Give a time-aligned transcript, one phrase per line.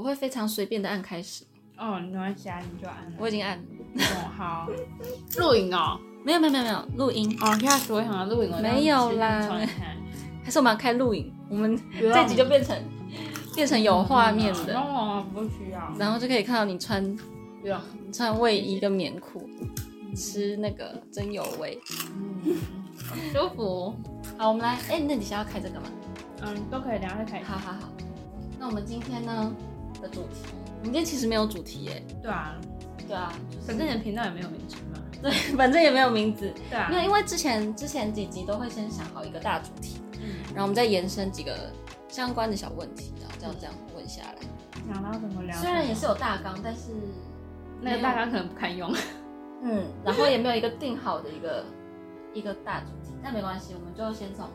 [0.00, 1.44] 我会非常随便的按开始。
[1.76, 3.12] 哦，没关系啊，你就按了。
[3.18, 3.64] 我已经按了，
[3.98, 4.66] 哦，好，
[5.38, 6.00] 录影哦。
[6.24, 9.46] 没有没有没有没有录音，哦，现在所想要录影，了没有啦。
[10.42, 11.30] 还是我们要开录影？
[11.50, 12.74] 我们 这集就变成
[13.54, 15.94] 变成有画面的，哦，不需要。
[15.98, 17.04] 然后就可以看到你穿
[17.60, 17.78] 不用
[18.10, 19.46] 穿卫衣跟棉裤，
[20.16, 21.78] 吃那个真有味，
[22.46, 22.56] 嗯，
[23.34, 23.94] 舒服。
[24.38, 25.86] 好，我们来，哎，那你想要开这个吗？
[26.40, 27.42] 嗯，都可以，等下再开。
[27.42, 27.88] 好好好。
[28.58, 29.54] 那我们今天呢
[30.00, 30.42] 的主题，
[30.78, 32.02] 我们今天其实没有主题耶。
[32.22, 32.56] 对啊，
[33.06, 33.32] 对啊，
[33.66, 35.00] 反正你的频道也没有名字嘛。
[35.22, 36.52] 对， 反正也没有名字。
[36.70, 41.70] 对啊，没有，因为之前之前几集都会先想好一个大主题，嗯，然后我们再延伸几个
[42.08, 44.36] 相关的小问题，然后这样这样问下来。
[44.92, 45.56] 想到怎么聊？
[45.56, 46.90] 虽然也是有大纲，但是
[47.80, 48.92] 那个大纲可能不堪用。
[49.62, 51.64] 嗯，然后也没有一个定好的一个
[52.32, 54.48] 一个大主题，但没关系，我们就先从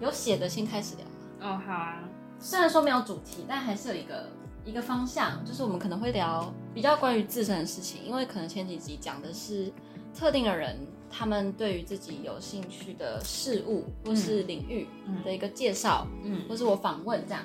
[0.00, 2.02] 有写的先开始聊哦，好啊。
[2.40, 4.28] 虽然说没有主题，但还是有一个
[4.64, 9.72] 一个方向，就是我们可能会聊比较关于自身的事情，因为可能前几集讲的是。
[10.14, 10.76] 特定的人，
[11.10, 14.86] 他们对于自己有兴趣的事物或是领域
[15.24, 17.42] 的一个介绍，嗯，或是我访问这样。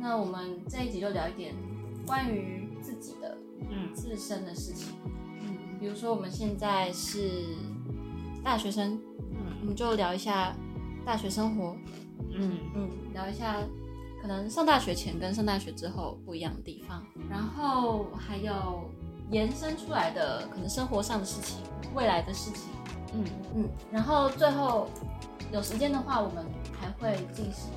[0.00, 1.54] 那我们这一集就聊一点
[2.06, 3.36] 关于自己的，
[3.68, 4.94] 嗯，自身的事情，
[5.42, 7.28] 嗯，比如说我们现在是
[8.42, 10.56] 大学生，嗯，我们就聊一下
[11.04, 11.76] 大学生活，
[12.32, 12.60] 嗯。
[12.74, 13.58] 嗯，聊一下
[14.20, 18.90] 可能上大学前跟上大学之后不一样的地方，然后还有。
[19.32, 21.58] 延伸出来的可能生活上的事情，
[21.94, 22.64] 未来的事情，
[23.14, 24.88] 嗯嗯，然后最后
[25.52, 26.44] 有时间的话，我们
[26.80, 27.70] 还会进行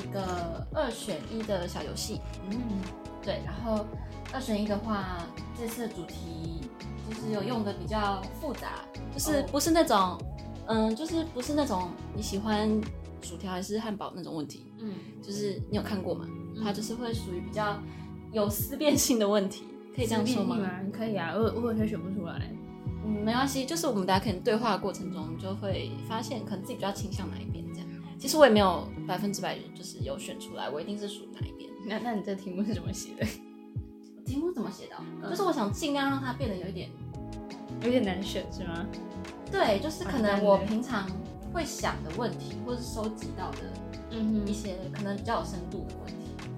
[0.00, 2.56] 一个二选一的小游戏，嗯，
[3.20, 3.84] 对，然后
[4.32, 5.26] 二选一的话，
[5.58, 6.60] 这次的主题
[7.08, 8.68] 就是有用的比较复杂，
[9.12, 10.16] 就是不是那种，
[10.66, 12.80] 嗯，就是不是那种你喜欢
[13.22, 16.26] 薯条还是汉堡那种问题，嗯，就是你有看过吗？
[16.62, 17.78] 它就是会属于比较
[18.32, 19.64] 有思辨性的问题。
[19.94, 20.56] 可以这样说吗？
[20.92, 22.50] 可以啊，我我有些选不出来。
[23.04, 27.88] 嗯，没关系，就是我们大家可能对话的过程中，就会发现可能自己比较倾向哪一边这样。
[28.18, 31.68] 其实我也没有百分之百就是有选出来，我一定是属哪一边。
[31.86, 33.26] 那那你这题目是怎么写的？
[34.24, 35.28] 题目怎么写的？
[35.28, 36.88] 就是我想尽量让它变得有一点
[37.82, 38.86] 有点难选，是吗？
[39.50, 41.10] 对，就是可能我平常
[41.52, 43.58] 会想的问题，或是收集到的
[44.10, 46.14] 嗯一些可能比较有深度的问题。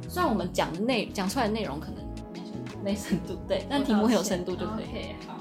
[0.08, 2.03] 虽然我们讲的内讲出来的内容可能。
[2.34, 5.14] 没深度，没深度对，但题目很有深度就可以。
[5.25, 5.36] 好，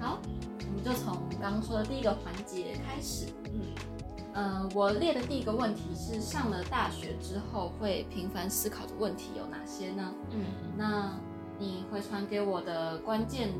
[0.00, 0.18] 好，
[0.60, 3.26] 我们就从刚刚说的第一个环节开始。
[3.46, 3.60] 嗯，
[4.32, 10.14] 呃，我列的第一个问题是，上了大学之后会频繁思考的问题有哪些呢？
[10.30, 10.44] 嗯，
[10.76, 11.18] 那
[11.58, 13.50] 你回传给我的关键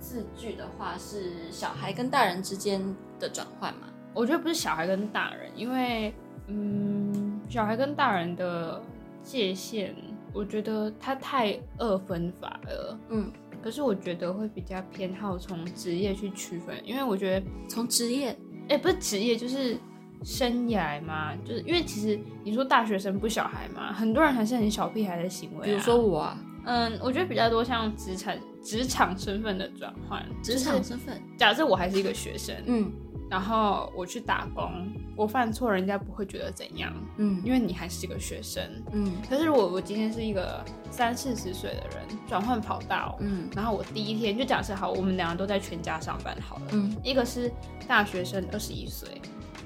[0.00, 2.82] 字句的话是小孩跟大人之间
[3.20, 3.88] 的转换吗？
[4.16, 6.12] 我觉得不是小孩跟大人，因为，
[6.48, 8.82] 嗯，小孩跟大人的
[9.22, 9.94] 界限。
[10.32, 13.32] 我觉得他太二分法了，嗯，
[13.62, 18.36] 可是我觉得会比较偏好从职业去区分，因为我觉得从职业，
[18.68, 19.78] 哎，不是职业，就是
[20.22, 32.92] 生涯嘛，就是因为其实你说大学生不小孩嘛，很多人还是很小屁孩的行为，比如说我，啊，嗯，我觉得比较多像职场职场身份的转换，职场身份，假设我还是一个学生，嗯。
[33.28, 39.12] 然后我去打工，我犯错，人家不会觉得怎样，嗯，因为你还是一个学生，嗯。
[39.28, 47.52] 可是如果我今天是一个三四十岁的人，转换跑道，嗯，然后我第一天就假设好，我们两个都在全家上班好了，嗯，一个是
[47.88, 49.20] 大学生二十一岁，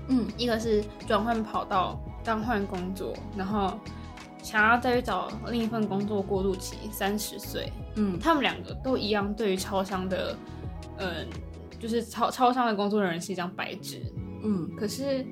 [0.09, 3.79] 嗯，一个是转换跑道刚换工作，然后
[4.43, 10.35] 想要再去找另一份工作过渡期三十岁，嗯，他们两个都一样，对于超商的，
[10.97, 11.29] 嗯。
[11.81, 14.01] 就是超超商的工作人员是一张白纸，
[14.45, 15.27] 嗯，可是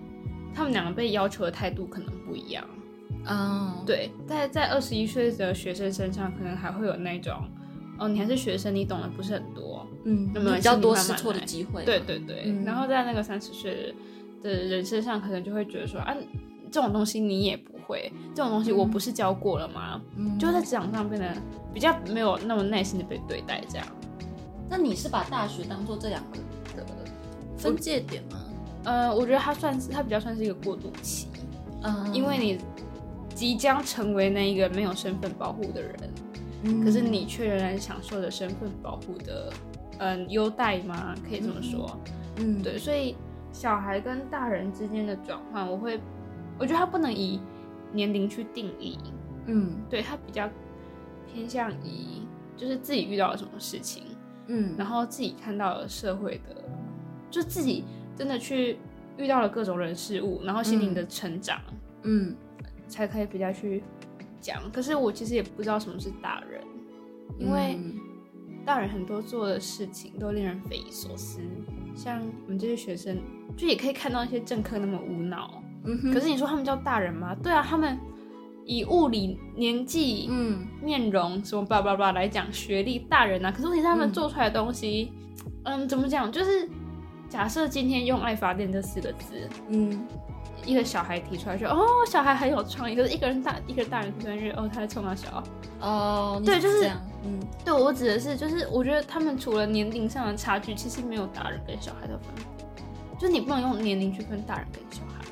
[0.55, 2.65] 他们两个被要求的态度可能不一样，
[3.27, 7.35] 哦，对，在在二十一岁的学生身上，可能还会有那种，
[7.99, 11.85] 哦，你还是学生，你懂得不是很多，嗯，有没有比较多试错的机会？
[11.85, 13.94] 对对对，然后在那个三十岁
[14.43, 16.17] 的人身上，可能就会觉得说，啊，
[16.71, 20.01] 这种东西你也不会，这种东西我不是教过了吗？
[20.17, 21.31] 嗯，就在职场上变得
[21.75, 23.87] 比较没有那么耐心的被对待，这样。
[24.70, 26.37] 那你是把大学当做这两个
[26.76, 26.87] 的
[27.56, 28.38] 分界点吗？
[28.85, 31.29] 呃，我觉得它算是它比较算是一个过渡期，
[31.82, 32.59] 嗯，因为你
[33.35, 35.94] 即将成为那一个没有身份保护的人，
[36.62, 39.53] 嗯，可是你却仍然享受着身份保护的，
[39.99, 41.15] 嗯，优待吗？
[41.29, 41.99] 可以这么说，
[42.37, 43.17] 嗯，对，所以
[43.53, 46.00] 小孩跟大人之间的转换，我会，
[46.59, 47.41] 我觉得他不能以
[47.93, 48.99] 年龄去定义，
[49.47, 50.49] 嗯，对他比较
[51.26, 52.23] 偏向于
[52.56, 54.05] 就是自己遇到了什么事情。
[54.49, 56.62] 嗯，然后自己看到了社会的，
[57.31, 57.85] 就自己
[58.17, 58.79] 真的去
[59.17, 61.61] 遇到了各种人事物，然后心灵的成长，
[62.03, 62.35] 嗯，
[62.89, 63.83] 才可以比较去
[64.41, 64.71] 讲。
[64.73, 66.61] 可是我其实也不知道什么是大人，
[67.39, 67.79] 因为
[68.65, 71.41] 大人很多做的事情都令人匪夷所思。
[71.94, 73.19] 像我们这些学生，
[73.56, 75.62] 就也可以看到一些政客那么无脑。
[75.85, 76.12] 嗯哼。
[76.12, 77.35] 可是你说他们叫大人吗？
[77.43, 77.99] 对啊，他们
[78.69, 83.50] 以物理、年纪、嗯、面容什么叭叭叭来讲学历大人啊。
[83.50, 85.11] 可是问题是他们做出来的东西，
[85.65, 86.31] 嗯，怎么讲？
[86.31, 86.69] 就是
[87.31, 90.06] 假设今天用“爱发电”这四个字，嗯。
[90.67, 95.43] 一个小孩提出来说：“哦，小孩很有创意。”可是一个人大，一个大人提出来说：“哦，他在冲他小。”
[95.81, 97.00] 哦，对，就是这样。
[97.25, 102.29] 嗯，对我指的是，就是我觉得他们除了年龄上的差距，其实没有大人跟小孩的分。
[103.19, 105.25] 就是你不能用年龄去分大人跟小孩。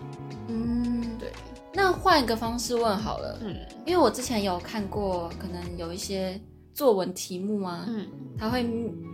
[0.48, 1.30] 嗯，对。
[1.76, 3.38] 那换一个方式问好了。
[3.42, 6.40] 嗯，因为我之前有看过，可能有一些
[6.72, 8.06] 作文题目啊，嗯，
[8.38, 8.66] 他会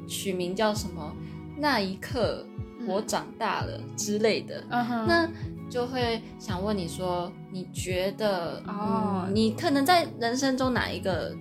[0.09, 1.13] 取名叫什么
[1.59, 2.47] “那一刻
[2.87, 4.63] 我长大了”之类的。
[4.71, 5.29] 嗯哼，那。
[5.73, 11.35] 就会想问你说，你觉得哦，你可能在人生中哪一个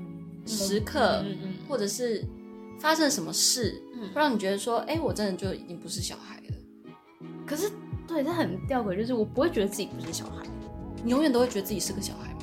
[0.46, 2.26] 时刻，嗯或者是
[2.80, 3.84] 发生什么事，
[4.16, 6.56] 会让你觉得说，哎，我真的就已经不是小孩了。
[7.46, 7.70] 可是，
[8.08, 10.46] 对，这很吊诡，就是我不会觉得自己不是小孩，
[11.04, 12.40] 你永远都会觉得自己是个小孩吗？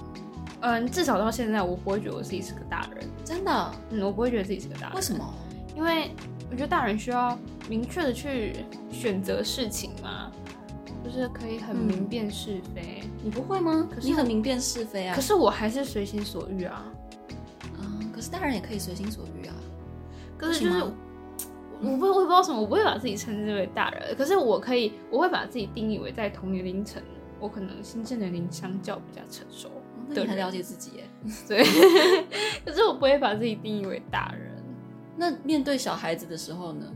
[0.60, 3.08] 嗯，至少到现在，我不会觉得我自己是个大人。
[3.25, 3.72] 真的？
[3.90, 4.96] 嗯，我不会觉得自己是个大人。
[4.96, 5.34] 为什么？
[5.76, 6.10] 因为
[6.50, 7.38] 我觉得大人需要
[7.69, 10.31] 明确的去选择事情嘛。
[11.05, 13.88] 就是可以很明辨是非，你不会吗？
[13.90, 15.14] 可是你很明辨是非啊。
[15.14, 16.84] 可是我还是随心所欲啊。
[17.81, 19.54] 嗯，可是大人也可以随心所欲啊。
[20.37, 20.82] 可是就是，
[21.81, 24.14] 我不，我也不知道什么，我不会把自己称之为大人。
[24.16, 27.00] 可是我可以，我会把自己定义为在同年龄层，
[27.40, 29.70] 我可能心智年龄相较比较成熟。
[30.08, 31.05] 你很了解自己耶。
[31.46, 31.62] 对。
[32.64, 34.62] 可是我不会把自己定义为大人。
[35.17, 36.87] 那面对小孩子的时候呢？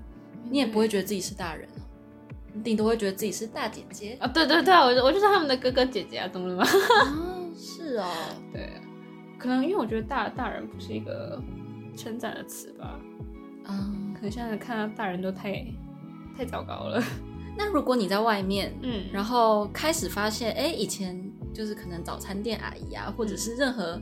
[0.50, 1.68] 你也不会觉得自己是大人
[2.52, 2.62] 你。
[2.62, 6.64] 顶多会觉得自己是大姐姐啊，对对对，我我就是他们的哥哥姐姐啊，懂了吗？
[7.56, 8.10] 是哦，
[8.52, 8.70] 对，
[9.38, 11.40] 可能因为我觉得大大人不是一个
[11.96, 13.00] 称赞的词吧，
[13.64, 15.64] 嗯，可能现在看到大人都太
[16.36, 17.02] 太糟糕了。
[17.56, 24.00] 那如果你在外面，嗯，然后开始发现，哎，以前就是可能早餐店阿姨啊，或者是任何。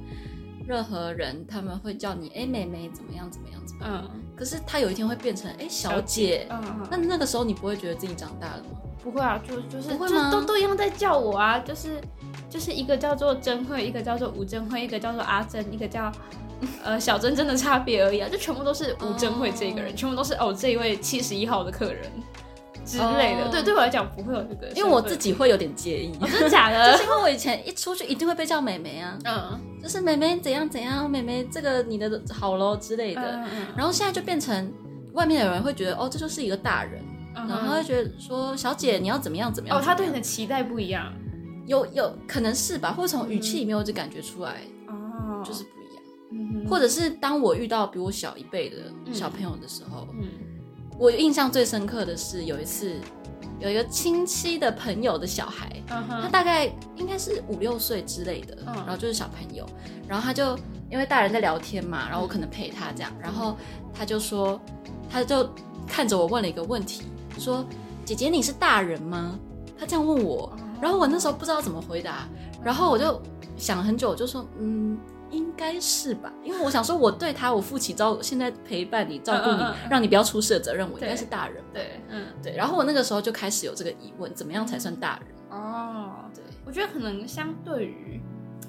[0.69, 8.79] 任何人他们会叫你哎妹妹怎么样怎么样怎么样，嗯，可是他有一天会变成哎小姐，嗯嗯，那那个时候你不会觉得自己长大了吗？
[9.03, 12.01] 不会啊，就就是就都都一样在叫我啊，就是
[12.49, 16.13] 就是一个叫做珍慧，一个叫做吴珍慧，一个叫做阿珍，一个叫
[16.85, 22.09] 呃小珍珍的差别而已啊，就全部都是吴珍慧这个人，全部都是哦这一位七十一号的客人。
[22.91, 26.91] 之类的，对，对我来讲不会有这个，因为我自己会有点介意，真的假的？
[26.93, 33.23] 就是因为我以前一出去一定会被叫美眉啊，嗯，就是美眉怎样怎样，美眉这个你的好喽之类的，
[33.77, 34.73] 然后现在就变成
[35.13, 37.01] 外面的人会觉得哦，这就是一个大人，
[37.35, 41.13] 然后会觉得说小姐你要怎么样怎么样，哦，他对你的期待不一样，
[41.67, 46.03] 有有可能是吧，或者从语气里面我就感觉出来，哦，就是不一样，
[46.33, 48.77] 嗯，或者是当我遇到比我小一辈的
[49.13, 50.29] 小朋友的时候，嗯。
[51.01, 53.01] 我印象最深刻的是有一次，
[53.59, 59.65] 有一个亲戚的朋友的小孩，他大概应该是五六岁之类的，然后就是小朋友，
[60.07, 60.55] 然后他就
[60.91, 63.57] 因为大人在聊天嘛，然后我可能陪他这样，然后
[63.95, 64.61] 他就说，
[65.09, 65.49] 他就
[65.87, 67.05] 看着我问了一个问题，
[67.39, 67.65] 说
[68.05, 69.39] ：“姐姐你是大人吗？”
[69.81, 72.29] 他这样问我，然后我那时候不知道怎么回答，
[72.63, 73.23] 然后我就
[73.57, 74.99] 想了很久，我就说：“嗯。”
[75.31, 81.63] 应该是吧，因为我想说，我对他，我负起照现在陪伴你、照顾你，让你不要出事的责任，我应该是大人。
[81.73, 82.57] 对，嗯，对。
[82.57, 85.29] 然后我那个时候就开始有这个疑问：怎么样才算大人？
[85.51, 88.21] 哦，对，我觉得可能相对于，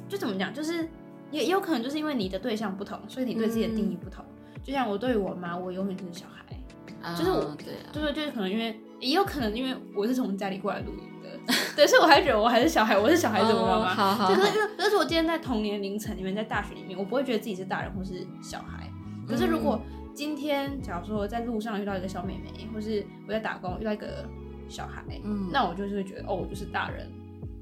[0.08, 0.88] 就怎么讲，就是
[1.32, 4.24] 也也有可能就是因为你的对象不同，所以你对自己的定义不同。
[4.64, 11.11] 就像我对于我妈，我永远就是小孩，就是我，对，就是就是可能因为，也有可能因为我是从家里过来录音。
[11.76, 13.94] 对，所以我还觉得我还是小孩，我是小孩子，知道吗？
[13.94, 14.28] 好好。
[14.28, 18.90] 可是，可是我今天在同年龄层里面，在大学里面，我不会觉得自己是大人或是小孩。
[19.28, 19.80] 可是，如果
[20.14, 24.26] 今天假如说在路上遇到一个小妹妹，或是我在打工遇到一个
[24.68, 27.10] 小孩，嗯，那我就是会觉得，哦，我就是大人。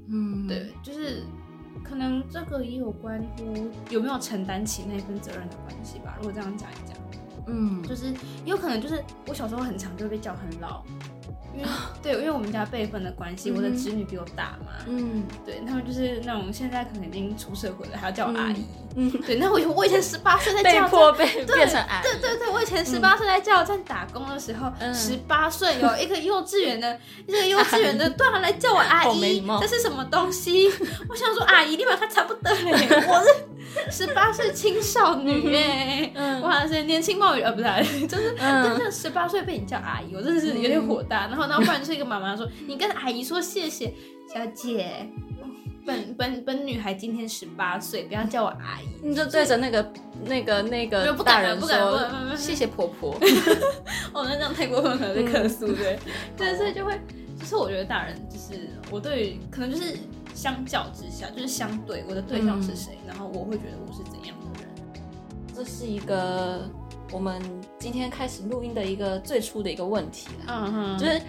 [0.08, 1.22] 嗯，对，就是
[1.84, 6.16] 可能这个也有关乎有没有承担起那份责任的关系吧。
[6.18, 6.96] 如果这样讲一讲，
[7.46, 8.12] 嗯，就是
[8.44, 10.84] 有可能就是我小时候很长就会被叫很老。
[11.54, 11.68] 因为
[12.02, 18.64] 对，因为我们家辈分的关系，我的侄女比我大嘛，嗯，对，他们就是那种现在可能已经出社会了，还要叫我阿姨，
[18.96, 30.68] 嗯，对，那我我以前十八岁在被迫被变成阿姨，对对对，我以前十八岁在加油站打工的时候，十八岁有一个幼稚园的一个幼稚园的突然来叫我阿姨，这是什么东西？
[31.08, 32.72] 我想说阿姨，你把他差不多嘞，
[33.08, 33.48] 我是
[33.90, 36.12] 十八岁青少女哎，
[36.42, 41.50] 我好像是年轻貌美，呃，不是，就是真的十八岁被你叫阿姨，我真的是有点火大，然后。
[41.50, 43.92] 然后不然就是一个妈妈说：“你跟阿姨说谢谢，
[44.32, 45.08] 小姐。”
[45.84, 48.86] 本本本女孩今天十八岁，不要叫我阿姨。
[49.02, 49.92] 你就对着那个
[50.26, 53.18] 那个那个大人说，谢谢婆婆。
[54.12, 55.98] 哦，那这样太过分，可能被客诉，对。
[56.36, 57.00] 对，所以就会，
[57.36, 59.96] 就是我觉得大人就是我对于可能就是
[60.40, 64.70] 相较之下，就是相对我的对象是谁，然后我会觉得我是怎样的人。
[65.54, 66.66] 这是一个
[67.12, 67.42] 我们
[67.78, 71.20] 今天开始录音的一个最初的一个问题嗯哼，就是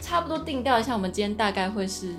[0.00, 2.12] 差不多定调一下，我们今天大概会是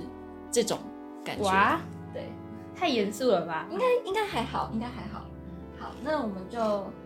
[0.50, 0.80] 这种
[1.22, 1.44] 感觉。
[1.44, 1.82] 哇，
[2.14, 2.30] 对，
[2.74, 3.68] 太严肃了吧？
[3.70, 5.26] 应该应该还好，应该还好。
[5.78, 6.60] 好，那我们就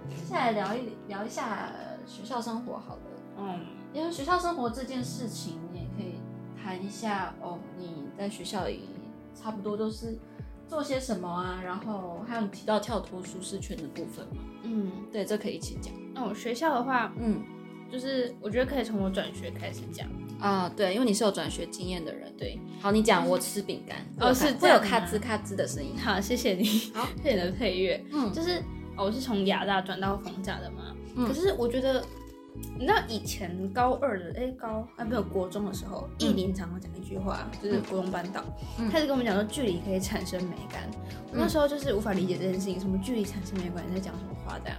[0.07, 1.71] 接下来聊一聊一下
[2.05, 3.01] 学校生活，好了。
[3.39, 6.19] 嗯，因为学校生活这件事情，你也可以
[6.63, 7.57] 谈一下哦。
[7.79, 8.87] 你在学校里
[9.41, 10.17] 差不多都是。
[10.67, 11.61] 做些什么啊？
[11.61, 14.41] 然后还有提到跳脱舒适圈的部分嘛？
[14.63, 15.93] 嗯，对，这可以一起讲。
[16.15, 17.43] 哦，学校的话，嗯，
[17.91, 20.07] 就是我觉得可以从我转学开始讲
[20.39, 20.71] 啊。
[20.73, 22.33] 对，因为你是有转学经验的人。
[22.37, 25.91] 对，好，你讲我吃饼干哦，是会有咔吱咔吱的声音。
[25.99, 26.63] 好，谢谢你。
[26.93, 28.01] 好，谢谢你的配乐。
[28.13, 28.63] 嗯，就是
[28.95, 30.95] 我是从亚大转到逢甲的嘛。
[31.17, 32.01] 嗯，可是我觉得。
[32.77, 38.43] 你知道以前高二的哎高还没有国中的时候，艺林常常讲一句话，就是国中班导，
[38.91, 40.89] 他就跟我们讲说距离可以产生美感。
[41.31, 44.77] 我那时候就是无法理解这件事情，什么距离产生美感，你在讲什么话这样。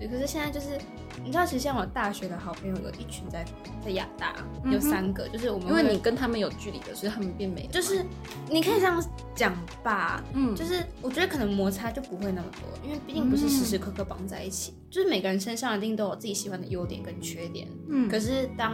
[0.00, 0.76] 对，可是现在就是。
[1.22, 3.44] 你知道，其实像我大学的好朋友有一群在
[3.84, 4.32] 在亚大，
[4.64, 7.66] 有三个，就是我们因为你跟他们有距离的，所以他们变美。
[7.66, 8.06] 就是
[8.48, 9.04] 你可以这样
[9.34, 9.52] 讲
[9.82, 14.72] 吧，嗯，就是我觉得可能摩擦就不会那么多，因为毕竟不是时时刻刻绑在一起。
[14.88, 18.08] 就是每个人身上一定都有自己喜欢的优点跟缺点，嗯。
[18.08, 18.72] 可是当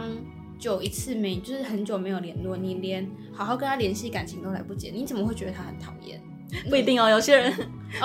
[0.57, 6.21] 久一次没，就是很久没有联络，你连好好跟他联系感情都来不及，你怎么会觉得他很讨厌？
[6.69, 7.53] 不一定哦，有些人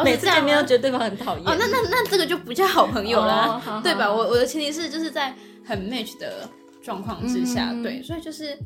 [0.04, 1.46] 每次见面都觉得对方很讨厌。
[1.46, 4.10] 哦，那那那这个就不叫好朋友了，对吧？
[4.12, 5.34] 我我的前提是就是在
[5.64, 6.48] 很 match 的
[6.82, 8.58] 状况之下，对，所以就是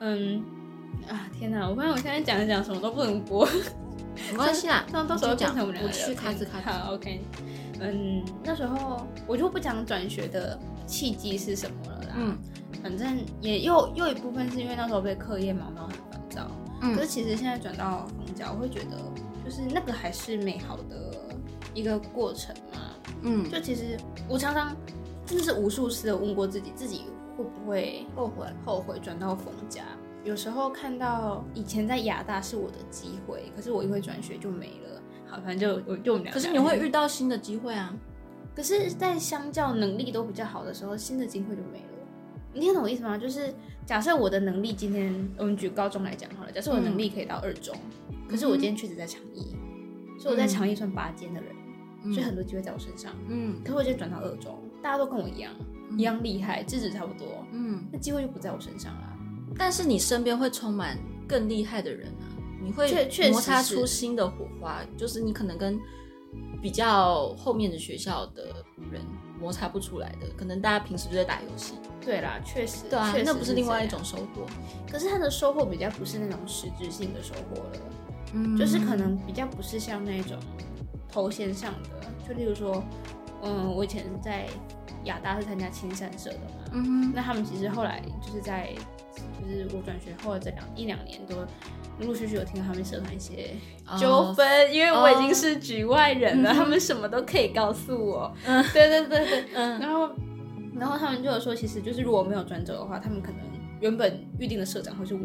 [0.00, 0.42] 嗯
[1.08, 1.68] 啊天哪！
[1.68, 3.48] 我发现我现在讲一讲什么都不能播，
[4.30, 6.60] 没关系啦， 那到时候变成我们两个去开始开。
[6.60, 7.20] 好，OK。
[7.80, 12.14] 嗯，那时候我就不讲转学的契机是什么了啦。
[12.16, 12.38] 嗯，
[12.82, 15.88] 反正也又又一部分是因为那时候被课业忙到。
[16.82, 18.98] 嗯，可是其实现在转到冯家，我会觉得
[19.44, 21.14] 就是那个还是美好的
[21.72, 22.80] 一个过程嘛。
[23.22, 23.96] 嗯，就其实
[24.28, 24.76] 我常常
[25.24, 27.04] 真的是无数次的问过自己，自己
[27.36, 29.82] 会不会后悔后悔转到冯家？
[30.24, 35.00] 有时候看到以前在亚大是我的机会，可是我因为转学就没了。
[35.26, 36.32] 好，反正就我就我们俩。
[36.32, 37.94] 可是你会遇到新的机会啊。
[38.54, 41.91] 可是，在相较能力都比较好的时候，新的机会就没了。
[42.54, 43.16] 你听懂我意思吗？
[43.16, 43.54] 就是
[43.86, 46.52] 假设我的能力今天，我们举高中来讲好了。
[46.52, 47.74] 假设我的能力可以到二中，
[48.28, 49.56] 可是我今天确实在长艺，
[50.18, 51.54] 所以我在长一算拔尖的人，
[52.12, 53.12] 所以很多机会在我身上。
[53.28, 55.52] 嗯，可是我今天转到二中，大家都跟我一样，
[55.96, 57.44] 一样厉害，资质差不多。
[57.52, 59.18] 嗯，那机会就不在我身上了。
[59.56, 62.24] 但是你身边会充满更厉害的人啊，
[62.62, 65.78] 你会摩擦出新的火花，就是你可能跟
[66.60, 69.00] 比较后面的学校的人。
[69.42, 71.74] 摩擦不出来的，可能大家平时就在打游戏。
[72.00, 74.46] 对啦，确实，对啊，那不是另外一种收获。
[74.90, 77.78] 可是他的收获比较不是那种实质性的收获了，
[78.34, 80.38] 嗯，就是可能比较不是像那种
[81.08, 81.88] 头衔上的，
[82.26, 82.82] 就例如说，
[83.42, 84.48] 嗯，我以前在
[85.04, 88.72] 亚大是参加青善社的嘛，嗯哼，那他们其实后来就是在，
[89.40, 91.36] 就是我转学后的这两一两年都。
[92.00, 93.50] 陆陆续续有听到他们社团一些
[93.98, 98.34] 纠纷，因为我已经是局外人了，他们什么都可以告诉我。
[98.46, 99.78] 嗯，对对对对，嗯。
[99.78, 100.10] 然后，
[100.74, 103.40] 然后他们就有说，其实就是如果没有转走的话，他们可能
[103.80, 105.20] 原本预定的社长会是我。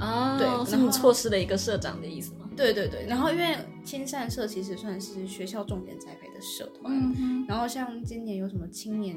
[0.00, 2.48] 哦，对，是你错失了一个社长的意思吗？
[2.56, 3.04] 对对对。
[3.06, 3.54] 然后，因为
[3.84, 9.14] 青善社其实算是学校重点栽培的社团，嗯然后像今年有什么青年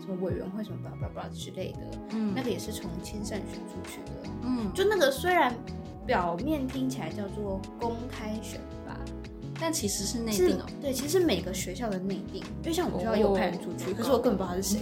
[0.00, 5.54] 什么委员会什么叭叭叭之类的，嗯，那个也是从青善选出去的，嗯，就那个虽然。
[6.06, 8.96] 表面听起来叫做公开选拔，
[9.60, 10.66] 但其实是内定哦。
[10.80, 14.80] 对，其实每个学校的内定，因为像我们学校有派人出去，可是我根本不知道他是谁。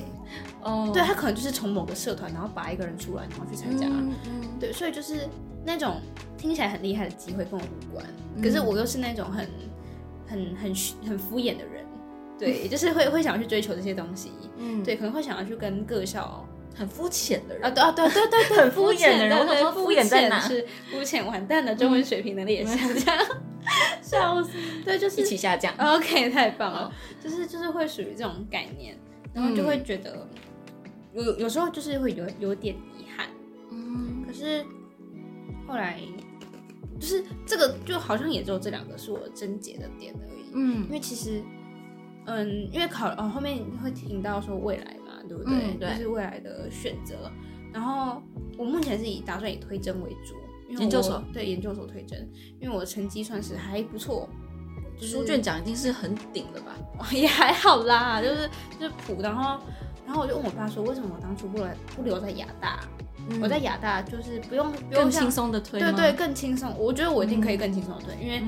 [0.63, 3.87] 哦，对他可能就是从某个社团，然后拔一个人出来，然后去参加。
[3.87, 4.49] 嗯嗯。
[4.59, 5.29] 对，所以就是
[5.65, 6.01] 那种
[6.39, 8.07] 听起来很厉害的机会跟我无关。
[8.43, 9.47] 可是我又是那种很、
[10.27, 10.75] 很、很、
[11.07, 11.85] 很敷衍的人。
[12.39, 14.31] 对， 就是会会想要去追求这些东西。
[14.57, 14.83] 嗯。
[14.83, 16.47] 对，可能会想要去跟各校。
[16.75, 19.39] 很肤浅的人啊，对啊，对对对对，很肤浅的人。
[19.39, 20.41] 我想说，肤浅在哪？
[20.41, 23.19] 是肤浅完蛋的中文水平能力也下降，
[24.01, 24.53] 笑死。
[24.85, 25.75] 对，就是一起下降。
[25.77, 26.93] OK，太棒了。
[27.23, 28.99] 就是就是会属于这种概念，
[29.35, 30.27] 然后就会觉得
[31.13, 33.29] 有有时候就是会有有点遗憾。
[33.71, 34.65] 嗯，可是
[35.67, 35.99] 后来
[36.99, 40.51] 就是这个就好像也只有这两个是我症结的点而已。
[40.55, 41.43] 嗯，因为其实
[42.25, 44.97] 嗯，因为考哦后面会听到说未来。
[45.39, 45.95] 对不对？
[45.95, 47.31] 就是未来的选择。
[47.73, 48.23] 然后
[48.59, 50.35] 我目前是以打算以推甄为主，
[50.81, 52.29] 研究所对研究所推甄，
[52.61, 54.29] 因为我成绩算是还不错，
[55.01, 56.77] 书卷奖已经是很顶了吧？
[57.13, 59.61] 也还好啦，就是就是普，然后
[60.05, 62.81] 然后我就问我爸说，为什么我当初不来不留在亚大？
[63.41, 66.75] 我在亚大就是不用不用轻松的推，对对，更轻松。
[66.77, 68.43] 我觉得我一定可以更轻松的推，因为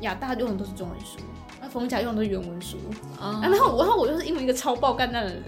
[0.00, 1.18] 亚大用的都是中文书，
[1.60, 2.78] 那冯甲用的都是原文书
[3.20, 3.40] 啊。
[3.42, 5.42] 然后然后我就是因为一个超爆干的人，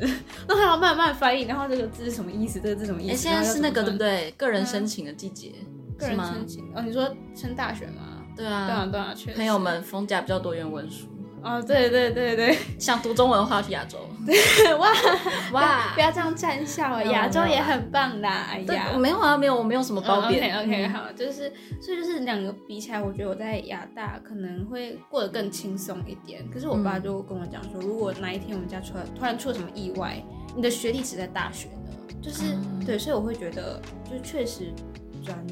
[0.46, 2.60] 然后要慢慢翻译，然后这个字是什么意思？
[2.60, 3.16] 这个字什么意思？
[3.16, 4.30] 现在是那个对不对？
[4.36, 5.52] 个人申请的季节，
[5.98, 6.82] 个人申请哦。
[6.82, 8.22] 你说升大学吗？
[8.36, 11.06] 对啊，对啊，对啊，确朋友们，冯甲比较多原文书。
[11.46, 13.98] 哦，对对对对， 想读中文的话去亚洲。
[14.80, 14.90] 哇
[15.52, 18.28] 哇，不要这样站笑，亚洲也很棒的。
[18.28, 20.58] 哎呀，没有啊，没有，我没有什么褒贬。
[20.58, 26.44] OK OK，好，就是所以就是两个比起来，我觉得我在亚大可能会过得更轻松一点。
[26.50, 30.20] 可是我爸就跟我讲说，如果哪一天我们家出突然出了什么意外，
[30.56, 32.42] 你的学历只在大学呢，就是
[32.84, 34.72] 对，所以我会觉得，就确实
[35.26, 35.46] 转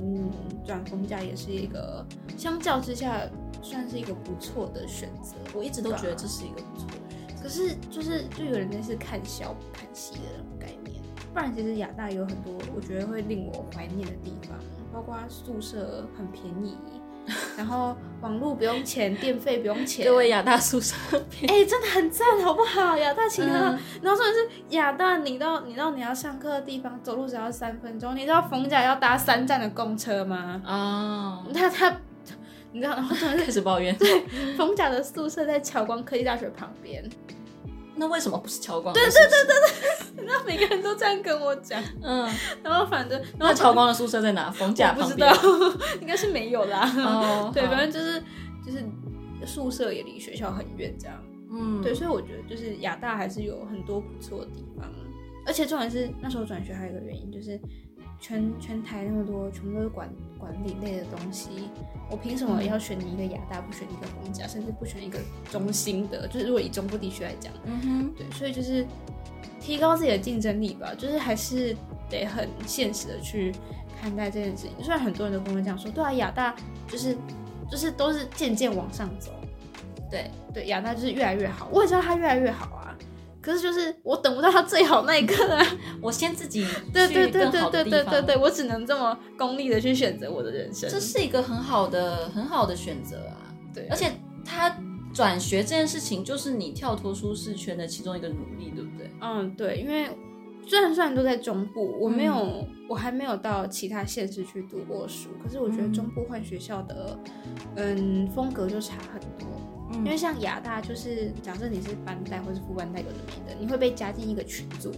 [0.64, 2.06] 转风家也是一个
[2.38, 3.28] 相较之下。
[3.62, 6.86] 算是一个不错的选择，我一直都觉得这是一个不错。
[7.42, 11.02] 可是就是就有人类是看小不看细的那种概念，
[11.32, 14.58] 不然其实亚大有很多我觉得会令我怀念的地方，
[14.92, 16.76] 包括宿舍很便宜，
[17.56, 20.04] 然后网络不用钱，电费不用钱。
[20.08, 20.94] 各位亚大宿舍，
[21.46, 22.96] 哎，真的很赞，好不好？
[22.96, 23.52] 亚大请客，
[24.02, 30.62] 然后说的是亚大，你到你到你要上课的地方走路只要三分钟，你知道逢甲要搭三站的公车吗？
[30.66, 31.96] 哦， 那他。
[32.72, 33.96] 你知道，然后突然开始抱怨。
[33.96, 34.26] 对，
[34.56, 37.08] 逢甲的宿舍在侨光科技大学旁边。
[37.96, 38.92] 那为什么不是乔光？
[38.94, 39.54] 对对对对
[40.16, 41.82] 对，那每个人都这样跟我讲。
[42.02, 42.28] 嗯，
[42.62, 44.50] 然后反正，那乔光的宿舍在哪？
[44.50, 45.32] 冯甲不知道，
[46.00, 46.90] 应该是没有啦。
[46.96, 48.22] 哦，对，反正就是
[48.64, 48.84] 就是
[49.46, 51.16] 宿舍也离学校很远，这样。
[51.50, 54.90] 嗯，对，所以我觉得就是亚大还是有很多不错的地方，
[55.46, 57.60] 而且重点是那时候转学还有一个原因就是。
[58.24, 60.08] 全全台那么多，全部都是管
[60.38, 61.68] 管理类的东西，
[62.10, 65.18] 我凭什么要选你一个亚大，不选一个公家，甚至不选一个
[65.52, 66.26] 中心的？
[66.28, 68.86] 就是如果以中部地区来讲，嗯哼，对，所以就是
[69.60, 71.76] 提高自己的竞争力吧，就是还是
[72.08, 73.52] 得很现实的去
[74.00, 74.70] 看待这件事情。
[74.82, 76.56] 虽然很多人都跟我讲说，对啊，亚大
[76.88, 77.14] 就是
[77.70, 79.32] 就是都是渐渐往上走，
[80.10, 82.83] 对对，亚大就是越来越好，我也知道它越来越好啊。
[83.44, 85.62] 可是就是我等不到他最好那一刻啊！
[86.00, 90.88] 我先自己对对对对对对对对，我只能这么功利的去选择我的人生。
[90.88, 93.52] 这是一个很好的很好的选择啊！
[93.74, 94.12] 对，而且
[94.46, 94.74] 他
[95.12, 99.10] 转学这件事情，就是你跳脱舒适圈的其中一个努力，对不对？
[99.20, 100.08] 嗯，对，因为
[100.66, 107.18] 虽然虽然都在中部，我没有我还没有到其他县市去读过书，可是我觉得中部换学校的
[107.76, 109.46] 嗯风格就差很多。
[109.94, 114.92] 因为像亚大，就是假设你是班代或是副班代有的没的，你会被加进一个群组，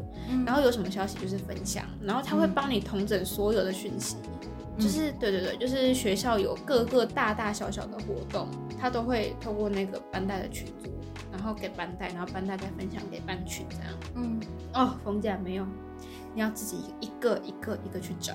[0.45, 4.17] 然后有什么消息就是分享，然后他会帮你统整所有的讯息，
[4.79, 8.49] 就是对对对，就是学校有各个大大小小的活动，
[8.81, 10.91] 他都会透过那个班代的群组，
[11.31, 13.87] 然后给班代，然后班带再分享给班群这样。
[14.15, 14.41] 嗯，
[14.75, 15.67] 哦，冯姐没有，
[16.35, 18.35] 你要自己一个一个一个去找，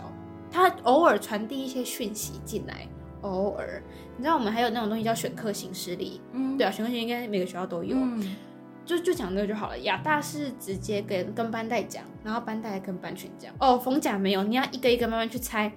[0.52, 2.88] 他偶尔传递一些讯息进来。
[3.21, 3.81] 偶尔，
[4.17, 8.36] 你知道我们还有那种东西叫选课形式力，嗯，对啊，选课形式应该每个学校都有，嗯，
[8.86, 9.79] 就就讲那个就好了。
[9.79, 13.53] 亚大是直接跟跟班代讲，然后班代跟班群讲。
[13.60, 15.71] 哦，逢甲没有，你要一个一个慢慢去猜。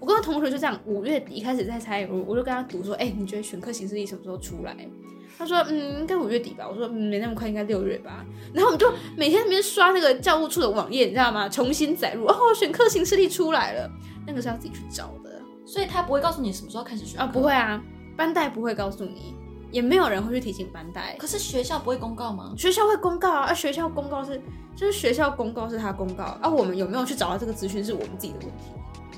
[0.00, 4.76] 我跟同学就这样，五月底开始在猜，我我就跟他读说，哎，你觉得选课形式力什么时候出来？
[5.36, 6.68] 他说，嗯，应该五月底吧。
[6.68, 8.24] 我说，没那么快，应该六月吧。
[8.52, 11.48] 然后我们就每天那边刷那个教务处的网页，你知道吗？
[11.48, 13.90] 重新载入，哦，选课形式力出来了，
[14.26, 15.27] 那个是要自己去找的。
[15.68, 17.26] 所以他不会告诉你什么时候开始学啊？
[17.26, 17.78] 不会啊，
[18.16, 19.34] 班代不会告诉你，
[19.70, 21.14] 也没有人会去提醒班代。
[21.18, 22.54] 可是学校不会公告吗？
[22.56, 24.40] 学校会公告啊，而学校公告是
[24.74, 28.64] 就是学校公告是他公告，啊，我们有没有去找到这个资讯是我们自己的问题。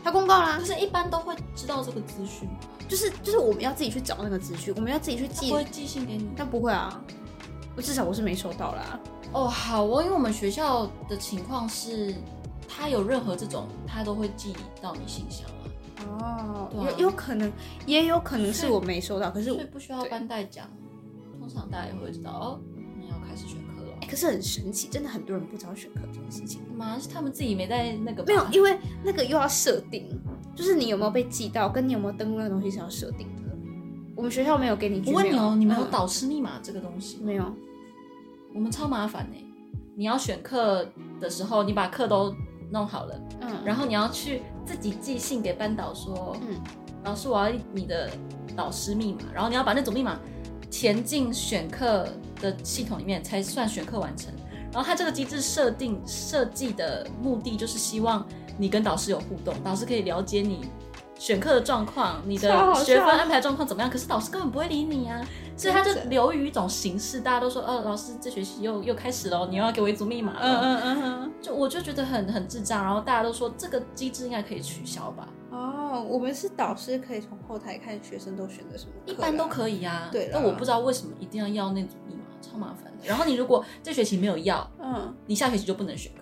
[0.03, 2.49] 他公告啦，可是一般都会知道这个资讯，
[2.89, 6.29] 就是就是我们要自己去找那个资讯，我们要自己去寄，会寄信给你？
[6.37, 7.01] 但不会啊，
[7.77, 8.99] 我至少我是没收到啦。
[9.33, 12.13] 哦，好哦，因为我们学校的情况是，
[12.67, 15.49] 他有任何这种，他都会寄到你信箱。
[16.09, 17.51] 哦，有有可能，
[17.87, 20.69] 也有可能是我没收到，可是所以不需要班代讲，
[21.39, 22.61] 通常大家也会知道哦，
[22.99, 23.99] 你要开始选课了。
[24.09, 26.63] 可是很神奇，真的很多人不知道选课这件事情。
[26.77, 30.09] 妈，是他们自己没在那个没有，因为那个又要设定，
[30.55, 33.43] 就是你有没有被寄到，跟你有没有登录那个东西是要设定的。
[34.17, 35.03] 我们学校没有给你。
[35.07, 37.55] 我问你哦，你们有导师密码这个东西没有？
[38.55, 39.37] 我们超麻烦呢。
[39.97, 40.87] 你要选课
[41.21, 42.35] 的时候，你把课都。
[42.71, 46.61] 弄好了，嗯，然后你要去自己寄信给班导说，嗯，
[47.05, 48.11] 老师我要你的
[48.57, 50.19] 导师密码，然后你要把那种密码
[50.71, 52.09] 填进选课
[52.41, 54.33] 的系统里面才算选课完成。
[54.73, 58.25] 然后它这个机制设定设计的目的就是希望
[58.57, 60.61] 你跟导师有互动，导师可以了解你
[61.19, 63.91] 选课的状况，你的学分安排状况怎么样？
[63.91, 65.21] 可是导师根本不会理你啊，
[65.61, 75.29] 所以他就流于一种形式，大家都说，呃，老师这学期又又开始了，你又要给我一组密码了，嗯嗯嗯嗯，就我就觉得很很智障，然后大家都说这个机制应该可以取消吧？
[75.51, 80.09] 哦，我们是导师可以从后台看学生都选择什么，一般都可以啊。
[80.11, 83.07] 对，但我不知道为什么一定要要那组密码，超麻烦的。
[83.07, 86.21] 然后你如果这学期没有要，嗯，你下学期就不能选课。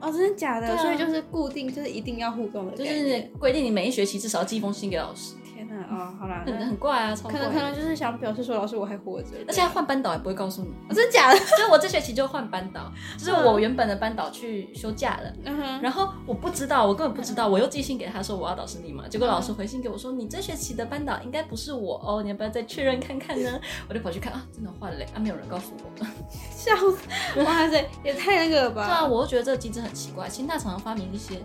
[0.00, 0.74] 哦，真的假的？
[0.78, 5.34] 所以就是固定，就是一定要互动的，就是规定你每一学期至少要寄一封信给老师。
[5.60, 11.38] 天哪，哦，好啦，很很怪啊，可能可能就是想表示说老师我还活着，而且换班导也不会告诉你，真的假的？
[11.38, 15.32] 所以我这学期就换班导，就是我原本的班导去休假了，
[15.82, 23.60] 然后我不知道，我根本不知道，我又寄信给他说我要导师密码，结果老师回信给我说你这学期的班导应该不是我哦，你要不要再确认看看呢？
[23.88, 26.06] 我就跑去看啊，真的换了，啊，没有人告诉我，
[26.50, 28.86] 笑死，哇塞，也太那个了吧？
[28.86, 31.36] 对啊，我就觉得这个机制很奇怪，清大常常发明一些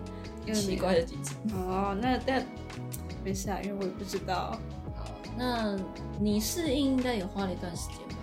[0.54, 1.34] 奇怪的机制。
[1.54, 2.40] 哦，那那
[3.26, 4.56] 没事啊，因为我也不知道。
[5.36, 5.76] 那
[6.20, 8.14] 你适应应该也花了一段时间吧？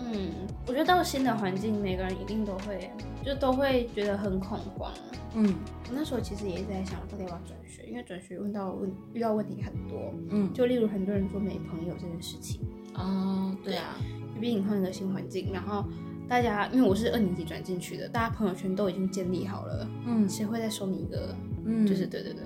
[0.00, 0.32] 嗯，
[0.66, 2.90] 我觉得到新的环境，每个人一定都会，
[3.24, 4.92] 就都会觉得很恐慌。
[5.36, 5.54] 嗯，
[5.88, 10.12] 我那时候其实也一直在想，到底要不要转学，因为转学问到问遇到问题很多。
[10.30, 12.60] 嗯，就例如很多人说没朋友这件事情。
[12.94, 13.94] 哦，对啊，
[14.40, 15.84] 毕竟换一个新环境，然后
[16.28, 19.88] 大家因为我是二年级转进去的，大家朋友圈都已经建立好了。
[20.04, 21.32] 嗯，谁会再收你一个？
[21.64, 22.42] 嗯，就是对对对。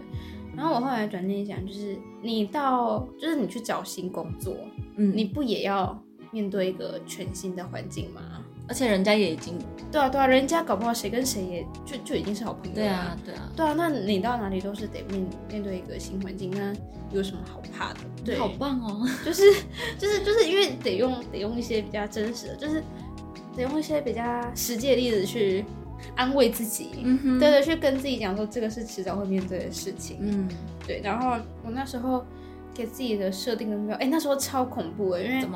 [0.63, 4.55] 然后我后来转念一想，就是你到，就是你去找新工作，
[4.95, 8.21] 嗯，你不也要面对一个全新的环境吗？
[8.69, 9.59] 而且人家也已经，
[9.91, 12.77] 对啊对啊，人家搞不好谁跟谁也就就已经是好朋友。
[12.77, 16.73] 对啊对啊对啊，那你到哪里都是得面面对一个新环境，那
[17.11, 17.99] 有什么好怕的？
[18.25, 19.43] 对，好棒哦， 就是
[19.99, 22.81] 就是就是因为得用得用一些比较真实的，就是
[23.57, 24.23] 得用一些比较
[24.55, 25.65] 实际的例子去。
[26.17, 26.91] 安慰自己，
[27.39, 30.49] 对对，去跟自己讲说这个是迟早会面对的事情，嗯，
[30.87, 31.01] 对。
[31.03, 32.25] 然后我那时候
[32.75, 35.49] 给自己的设定的目标，哎，那时候超恐怖哎，因为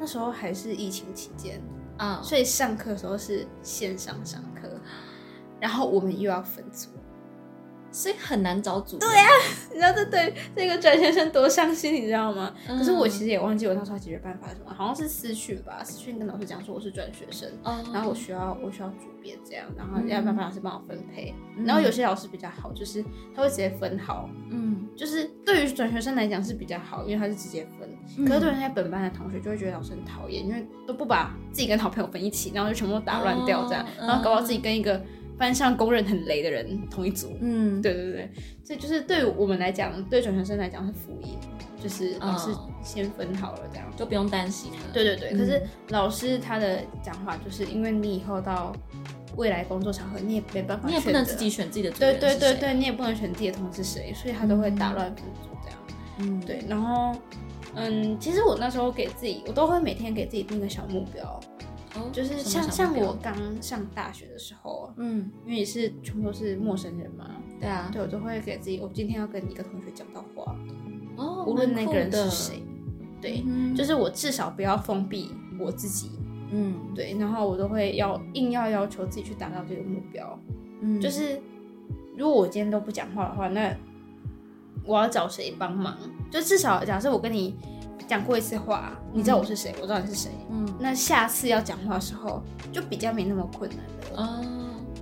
[0.00, 1.60] 那时候还是疫情期间
[1.96, 4.68] 啊，所以上课的时候是线上上课，
[5.60, 6.88] 然后我们又要分组。
[7.90, 8.98] 所以很难找组。
[8.98, 9.26] 对呀，
[9.70, 12.52] 你知道这对这个转学生多伤心，你知道吗？
[12.66, 17.48] 可是我其实也忘记我那时候解决办法是什么，好像是私讯吧，私讯跟老师讲说我是转学生，
[17.92, 21.34] 然后我需要我需要组别这样，然后要办法老师帮我分配。
[21.64, 23.02] 然后有些老师比较好，就是
[23.34, 27.88] 他会直接分好，嗯，就是对于转学生来讲是比较好，因为他是直接分。
[28.26, 35.02] 可是对人家本班的同学就会觉得老师很讨厌，因为都不把自己跟好朋友分一起，然后就全部都打乱掉这样，然后搞到自己跟一个。
[35.38, 38.30] 班上公认很雷的人同一组，嗯，对对对，
[38.64, 41.38] 这就是对我们来讲，对转学生来讲是福音，
[41.82, 42.50] 就是老师
[42.82, 43.86] 先分好了，这样。
[43.96, 44.72] 就不用担心。
[44.92, 48.74] 对对对，可是老师他的讲话就是因为你以后到
[49.36, 55.78] 未来工作场合，你也没办法，你也不能自己选自己的，对对对对，你也不能选自己的同事谁，所以他都会打乱分组这样。
[56.18, 57.14] 嗯，对，然后
[57.74, 61.40] 嗯，其实我那时候给自己，我都会每天给自己定个小目标。
[62.12, 63.16] 就是像像我？
[63.22, 67.30] 刚上大学的时候，嗯，因为也是全部都是陌生人嘛，
[67.60, 70.56] 对啊，对我就会给自己，我今天要跟一个同学讲到话，
[71.16, 72.62] 哦，无论那个人是谁，
[73.20, 76.10] 对，就是我至少不要封闭我自己，
[76.50, 80.38] 嗯，对，然后我都会要硬要要求自己去达到这个目标，
[80.80, 81.40] 嗯，就是
[82.16, 83.74] 如果我今天都不讲话的话，那
[84.84, 85.96] 我要找谁帮忙？
[86.30, 87.56] 就至少假设我跟你。
[88.08, 90.30] 讲过一次话，你知道我是谁，我知道你是谁。
[90.50, 92.42] 嗯，那下次要讲话的时候
[92.72, 93.80] 就比较没那么困难
[94.14, 94.22] 了。
[94.22, 94.44] 哦，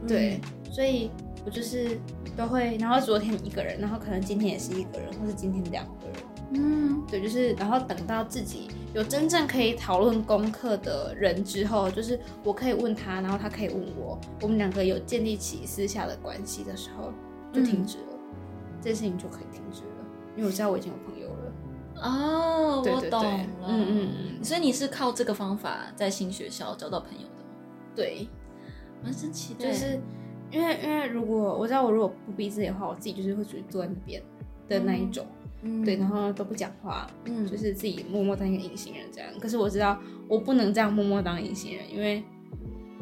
[0.09, 0.40] 对，
[0.73, 1.09] 所以
[1.45, 2.01] 我就是
[2.37, 6.16] 都会，然后昨天一个人，然后可能今天也是一个人，或是今天两个人。
[6.51, 17.12] 嗯，对，就是然后等到自己有真正可以讨论功课的人之后，就是我可以问他，然后他可以问我，我们两个有建立起私下的关系的时候，
[17.53, 18.19] 就停止了，
[18.81, 20.05] 这件事情就可以停止了，
[20.37, 21.29] 因为我知道我已经有朋友。
[22.02, 23.46] 哦，我懂了。
[23.66, 27.50] 嗯嗯嗯，所以你是靠这个方法在新学校找到朋友的吗？
[27.94, 28.28] 对，
[29.02, 29.66] 蛮神奇的。
[29.66, 29.98] 就是
[30.50, 34.22] 因为因为如果我知道我如果不逼自己的话，我自己就是会属于坐在那边
[34.68, 35.26] 的那一种。
[35.62, 39.28] 嗯，对，然后都不讲话，嗯，就是自己默默当一个隐形人这样。
[39.40, 42.22] 可是我知道我不能这样默默当隐形人，因为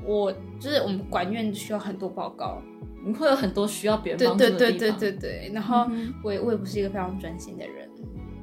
[0.07, 2.63] 我就是我们管院需要很多报告，
[3.05, 4.59] 你会有很多需要别人帮助的地方。
[4.61, 5.53] 对对对对对对。
[5.53, 5.85] 然后
[6.23, 7.91] 我也我也不是一个非常专心的人。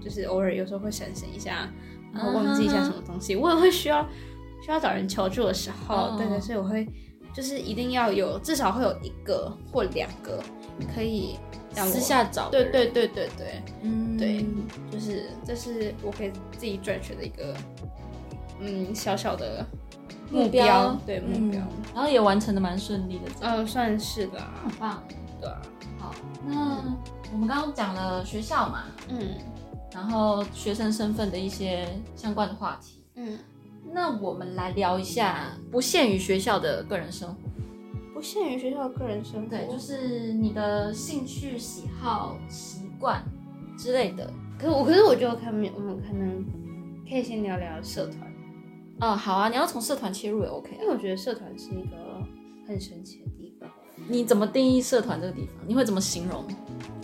[0.03, 1.69] 就是偶尔有时候会闪神一下，
[2.13, 4.05] 然后忘记一下什么东西，我也会需要
[4.63, 6.87] 需要找人求助的时候，对对，所以我会
[7.33, 10.43] 就是一定要有至少会有一个或两个
[10.93, 11.37] 可以
[11.73, 14.45] 私下找，对对对对对，嗯，对，
[14.91, 17.55] 就是这是我给自己转学的一个
[18.59, 19.65] 嗯小小的
[20.29, 21.61] 目标，对目标，
[21.95, 25.01] 然后也完成的蛮顺利的，呃，算是的，很棒，
[25.39, 25.61] 对啊。
[25.99, 26.15] 好，
[26.47, 26.77] 那
[27.31, 29.19] 我们刚刚讲了学校嘛，嗯，
[29.93, 33.37] 然后学生身份的一些相关的话题，嗯，
[33.93, 37.35] 那我们来聊一下不限于学校的个人生活，
[38.13, 43.23] 不限于学校的个人生活，对，就是你的兴趣、喜好、习惯
[43.77, 44.31] 之类的。
[44.57, 46.45] 可是我，可是我觉得看，我们可能
[47.09, 48.31] 可以先聊聊社团。
[49.01, 51.97] 哦，好啊，你要从社团切入也 OK，啊因为我觉得社团是一个
[52.67, 53.69] 很神奇的地方。
[54.07, 55.55] 你怎么定义社团这个地方？
[55.67, 56.45] 你会怎么形容？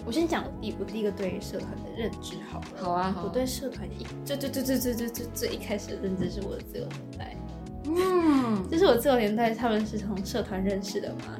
[0.08, 2.65] 我先讲第我第一个对于社团的认知好了。
[2.78, 7.36] 好啊，我对社团一最最最最最最最最一开始的认知是我的自由年代。
[7.84, 11.38] 嗯，就是我自由年代，他们是从社团认识的嘛，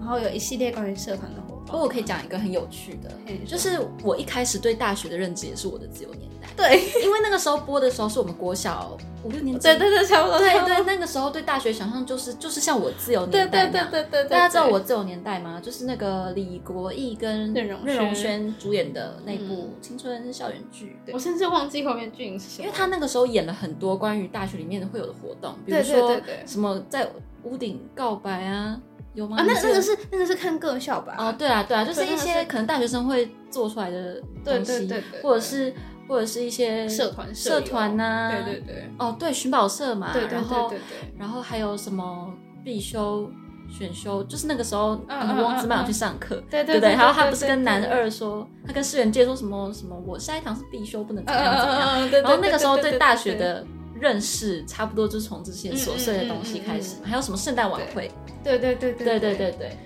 [0.00, 3.10] 然后有一系列关于社团的活我可以讲一个很有趣的，
[3.46, 6.48] 就是我一开始对大学的认知也是我的自由年代。
[6.56, 8.96] 对， 因为那个时候播的时候是我们国小。
[9.24, 10.38] 五六年级，对对对，差不多。
[10.38, 14.30] 对对，那个时候对大学想象就是就是像我自由年代对对对对对。
[14.30, 15.60] 大家知道我自由年代吗？
[15.60, 20.96] 就是那个李国毅跟任荣任荣萱主演的那部青春校园剧。
[21.12, 22.64] 我甚至忘记后面剧情是什么。
[22.64, 27.10] 因为他那个时候演了很多关于大学里面会有的活动，比如说什么在
[27.42, 28.80] 屋顶告白啊，
[29.18, 29.36] 有吗？
[29.38, 31.14] 啊，那那个是那个是看个校吧？
[31.18, 34.88] 哦，对啊对啊，就是一些可能大学生会做出来的东西，
[35.22, 35.74] 或者是。
[36.08, 40.78] 或者是一些社团社团呐，对对对，哦对，寻宝社嘛，对对对对，
[41.18, 42.32] 然后还有什么
[42.64, 43.30] 必修
[43.70, 53.62] 选修，就是那个时候王子曼去上课，对对对，然后他不是跟男二说，他跟世元介说什么什么，我下一堂是必修，不能怎么样怎么样，然后那个时候对大学的
[54.00, 58.10] 认识，差不多就从这些琐碎的东西开始，还有什么圣诞晚会，
[58.42, 59.50] 对对对对对对。
[59.52, 59.76] 对，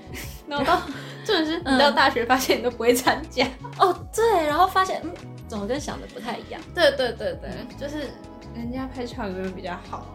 [0.47, 0.83] 然后
[1.25, 3.47] 重点是你到大学发现你都不会参加，
[3.79, 5.11] 哦对，然后发现嗯。
[5.49, 6.59] 怎么跟想的不太一样？
[6.75, 8.07] 对对对对，就是
[8.55, 10.07] 人家拍照有没有比较好？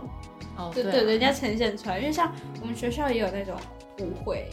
[0.57, 3.55] 哦，对对，人家呈现出来，因为像我们学校也有那种
[3.99, 4.49] 舞会，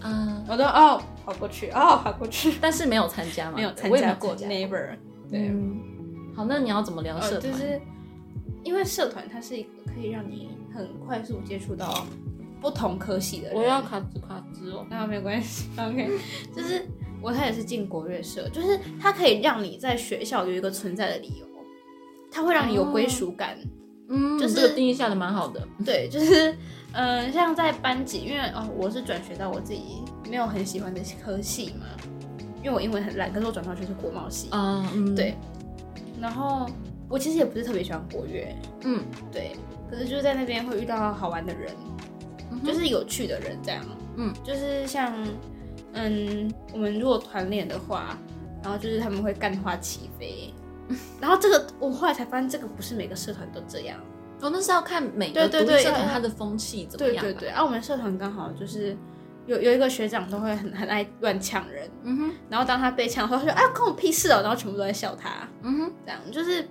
[0.00, 4.96] 嗯，我都哦跑过去，哦跑过去，但是没有参加嘛，没有参加过 neighbor。
[5.30, 5.52] 对，
[6.34, 7.52] 好，那你要怎么聊社团？
[7.52, 7.78] 就是
[8.64, 12.06] 因为社团它是一个可以让你很快速接触到
[12.60, 13.56] 不同科系的人。
[13.56, 16.10] 我要卡兹卡兹哦，那没关系， OK，
[16.54, 16.84] 就是。
[17.22, 21.46] 我他也是进国乐社，就是它可以让你在学校有一个存在的理由，
[22.30, 23.56] 它会让你有归属感。
[24.10, 25.66] 嗯，就是这个定义下的蛮好的。
[25.86, 26.54] 对， 就是，
[26.92, 31.86] 嗯，像在班级，因为哦，我是转学到我自己没有很喜欢的科系嘛，
[32.58, 34.50] 因为我英文很烂，可是我转到就是国贸系。
[34.52, 35.34] 嗯，对。
[36.20, 36.68] 然后
[37.14, 38.44] 我其实也不是特别喜欢国乐，
[38.82, 39.52] 嗯，对。
[39.88, 41.72] 可是就是在那边会遇到好玩的人，
[42.64, 43.84] 就是有趣的人这样。
[44.16, 45.14] 嗯，就是像。
[45.96, 48.18] 嗯，我们如果团练的话，
[48.64, 50.52] 然后就是他们会干花起飞，
[51.22, 53.96] 然后这个我后来才发现，这个不是每个社团都这样，
[54.40, 57.24] 哦，那是要看每个独立社团它的风气怎么样。
[57.24, 58.96] 对对对，啊，我们社团刚好就是
[59.46, 66.66] 有有一个学长都会很很爱乱呛人，嗯哼，然后当他被呛的时候，他说：“哎，关我屁事哦！”然后全部都在笑他，嗯哼，这样就是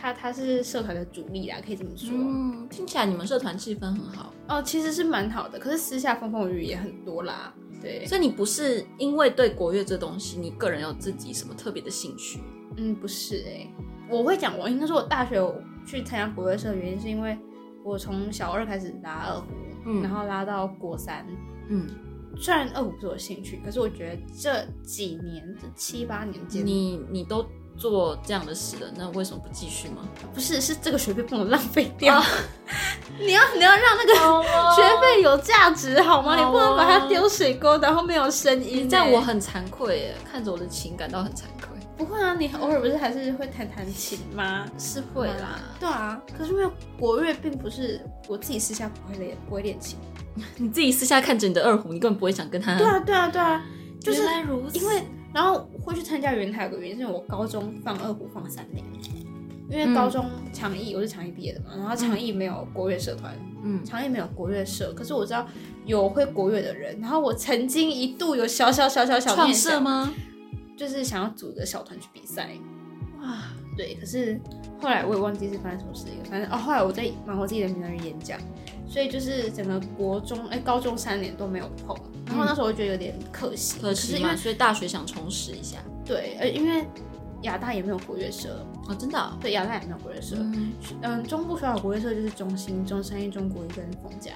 [0.00, 2.10] 他他是社团的主力啦，可以这么说。
[2.16, 7.52] 嗯，听起来你们社团气氛很好哦，其实是蛮好的，可是私下风风雨雨也很多啦。
[7.82, 12.40] 对，所以你不是因为对国乐这东西，你个人有自己什么特别的兴趣？
[12.76, 13.70] 嗯，不是哎，
[14.08, 15.36] 我会讲，我应该说，我大学
[15.86, 17.36] 去参加国乐社的原因是因为
[17.84, 19.46] 我从小二开始拉二胡，
[19.86, 21.26] 嗯，然后拉到国三，
[21.68, 21.86] 嗯，
[22.36, 27.44] 虽然二胡不是我兴趣，可是我觉得这几年这七八年间，你你都。
[27.80, 30.02] 做这样的事的，那为什么不继续吗？
[30.34, 32.22] 不是，是这个学费不能浪费掉。
[33.18, 34.14] 你要你要让那个
[34.74, 36.36] 学费有价值好吗？
[36.36, 38.86] 你不能把它丢水沟，然后没有声音。
[38.86, 41.68] 这样我很惭愧耶，看着我的琴感到很惭愧。
[41.96, 44.66] 不会啊，你偶尔不是还是会弹弹琴吗？
[44.78, 45.58] 是会啦。
[45.80, 49.98] 对啊，可是因为国乐并不是我自己私下不会练，不会练琴。
[50.58, 52.76] 你自己私下看着你的二胡，你根本不会想跟他。
[52.76, 53.64] 对啊，对啊，对啊，
[54.02, 54.22] 就是
[54.74, 55.02] 因为。
[55.32, 58.84] 然后会去参加元台有个原因，是我高中放二胡放三年，
[59.68, 65.46] 因为高中长艺我是长艺毕业的嘛，然后长艺没有国乐社团，嗯，长艺没有国乐社，可是我知道
[65.86, 70.12] 有会国乐的人，然后我曾经一度有小小小小小创社吗？
[70.76, 72.48] 就是想要组个小团去比赛，
[73.20, 73.42] 哇，
[73.76, 74.40] 对，可是
[74.80, 78.40] 后来我也忘记是发生什么事情，反正哦，后来我在忙我自己的名人演讲，
[78.90, 81.96] 所以就是整个国中哎高中三年都没有碰。
[82.26, 85.78] 然后那时候我觉得有点可惜，可惜嘛，所以大学想重拾一下。
[86.04, 86.84] 对，呃，因为
[87.42, 89.32] 亚大也没有国乐社哦，真的。
[89.40, 90.36] 对，亚大也没有国乐社。
[91.02, 94.32] 嗯，中部学校国乐社就是中心、中山一、中国一跟凤甲。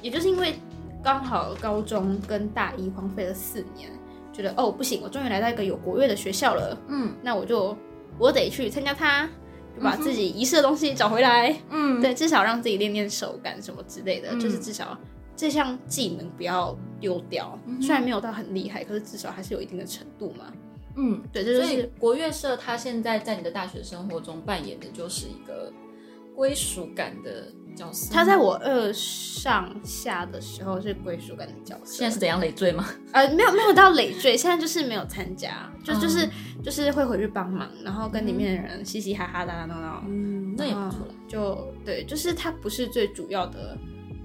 [0.00, 0.54] 也就是因为
[1.02, 3.90] 刚好高中跟大一荒废了四年，
[4.32, 6.78] 觉得哦不行，我终于来到一个有国乐的学校了。
[6.88, 7.76] 嗯，那我就
[8.18, 9.30] 我得去参加它，就
[9.82, 11.54] 把自己遗失的东西找回来。
[11.70, 14.98] 嗯，对，至少让自己练练手感什么之类的，就是至少。
[15.36, 17.58] 这项技能不要丢掉。
[17.80, 20.52] 虽然没有到很厉害，可是至少还是有一定的程度嘛。
[20.96, 25.72] 嗯，对，这就是国乐社，它现在在你的大学生活中扮演的就是一个
[26.36, 28.12] 归属感的角色。
[28.12, 32.86] 他在我二上下的时候是归属感的角色，现在是怎样累赘吗？
[33.12, 36.28] 呃，没有没有到累赘，现在就是没有参加，就就是
[36.62, 40.04] 就是会回去帮忙，然后跟里面的人嘻嘻哈哈、打打闹闹。
[40.08, 41.14] 嗯，那也不错了。
[41.28, 43.76] 就对，就是他不是最主要的。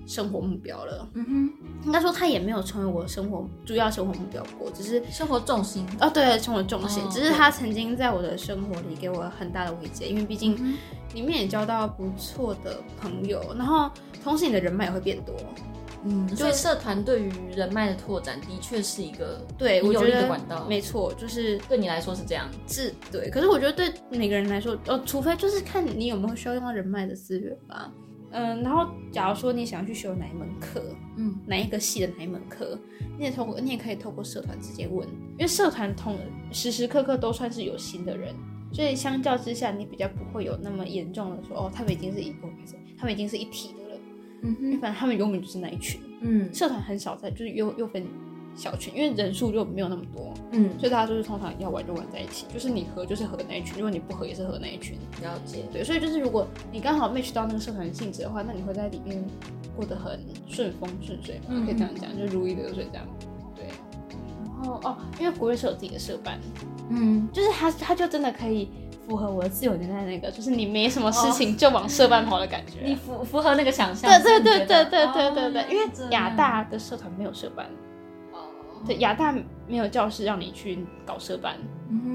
[0.06, 1.50] 生活目标了，嗯哼，
[1.86, 5.86] 应该说他也没有成为我生活主要生活目标过，只是生活重心。
[6.00, 10.56] 哦，对，生活重心，只是他曾经在我的生活里给我很大的慰藉，因为毕竟
[11.14, 13.90] 里面也交到不错的朋友，然后
[14.24, 15.36] 同时你的人脉也会变多，
[16.04, 27.92] 嗯，所以社团对于人脉的拓展的确是一个对我觉得管道，没错，就是对你来说是这样，是，对，可是我觉得对每个人来说，哦，除非就是看你有没有需要用到人脉的资源吧。
[28.32, 32.78] 嗯，然后假如说你想要去修哪一门课，嗯，哪一个系的哪一门课，
[33.18, 36.18] 你也通过你也可以透过社团直接问，因为社团同
[36.52, 38.36] 时时刻刻都算是有心的人，
[38.72, 42.48] 所以相较之下，你比较不会有那么严重的说哦，他们已经是一不
[42.98, 44.02] 他们已经是一体的了，
[44.44, 48.06] 嗯哼，反正他们永远就是那一群，嗯，社团很少在就是又又分。
[48.56, 54.98] 小群，因为人数就没有那么多，嗯，所以大家就是通常要玩就玩在一起，就是你合就是合那一群，如果你不合也是合那一群。
[55.22, 59.24] 了解，对，所以就是如果你刚好 match 到那个社团性质的话，那你会在里面
[59.76, 63.06] 过得很顺风顺水嘛，可以这样讲，就如鱼得水这样。
[63.56, 63.66] 对，
[64.46, 66.40] 然后哦，因为国乐是有自己的社办，
[66.90, 68.70] 嗯，就是他他就真的可以
[69.08, 74.10] 符合我的自由年代那个，就是你没什么事情就往社办跑的感觉， 你符符合那个想象。
[74.22, 77.68] 对对对对对对对对，因为亚大的社团没有社办。
[78.86, 79.34] 对，亚大
[79.68, 81.58] 没有教室让你去搞社办，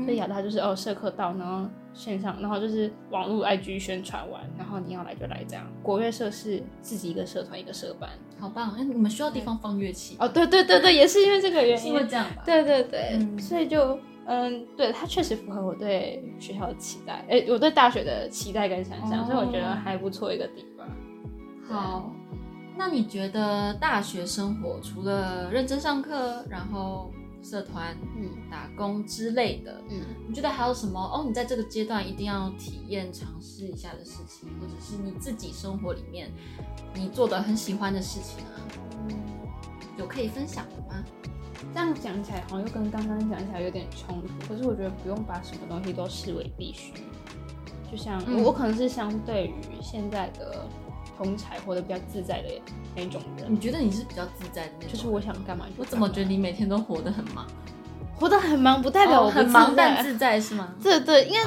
[0.05, 5.67] 所以亚大就是哦，社课到，然后线上，然后就是网络 IG 宣传完，然后你要来就来这样。
[5.83, 8.71] 国乐社是自己一个社团一个社班，好棒！
[8.79, 10.29] 哎，你们需要地方放乐器哦？
[10.29, 12.43] 对对对对，也是因为这个原因，因为这样吧？
[12.45, 20.87] 对对对，所以就嗯，对，它确实符合我对学校的期待，哎，我对大学的期待跟想象，所以我觉得还不错一个地方。
[21.69, 22.13] 好。
[22.77, 27.11] 那你觉得大学生活除了认真上课，然后
[27.43, 31.25] 社团、嗯，打工之类的，嗯，你觉得还有什么哦？
[31.29, 36.31] 你在这个阶段一定要体验、尝试一下的事情，或者是你自己生活里面
[36.95, 38.57] 你做的很喜欢的事情啊？
[39.09, 39.17] 嗯，
[39.99, 41.05] 有可以分享的吗？
[41.75, 46.95] 这样讲起来好像又跟刚刚讲起来有点冲突，可是我觉得不用把什么东西都视为必须。
[47.91, 49.53] 就像我可能是相对于
[49.83, 50.67] 现在的。
[51.23, 52.49] 通才活得比较自在的
[52.97, 54.93] 那种人，你觉得你是比较自在的那种？
[54.93, 57.47] 就是我想干嘛，我怎么觉得你每天都活得很忙？
[58.17, 60.75] 活得很忙不代表我很忙但自在是吗？
[60.83, 61.41] 对 对，因为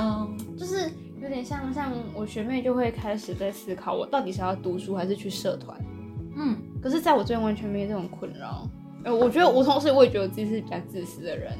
[0.57, 5.77] 就是有点像像我学妹就会开始在思考，我到底是要读书还是去社团？
[6.35, 8.67] 嗯，可是在我这边完全没有这种困扰。
[9.03, 11.51] 呃，我觉得我同时我也觉得自己是比较自私的人。